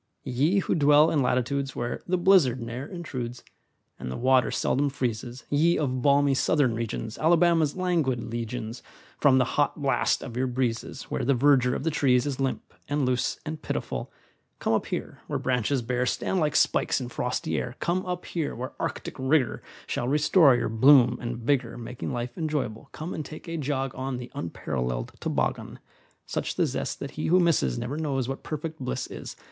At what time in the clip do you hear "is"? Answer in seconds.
12.25-12.39, 29.05-29.35